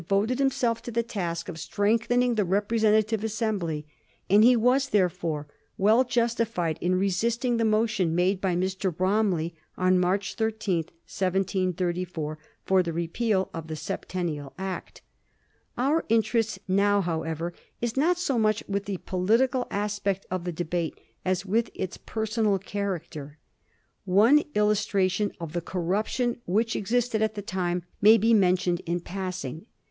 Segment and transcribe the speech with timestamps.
[0.09, 3.85] voted himself to the task of strengthening the representa tive assembly,
[4.31, 5.45] and he was, therefore,
[5.77, 8.91] well justified in re sisting the motion made by Mr.
[8.91, 15.03] Bromley on March 13, 1734, for the repeal of the Septennial Act.
[15.77, 20.99] Our interest now, however, is not so much with the political aspect of the debate
[21.23, 23.37] as with its personal character.
[24.05, 28.99] One illustra tion of the corruption which existed at the time may be mentioned in
[29.01, 29.67] passing.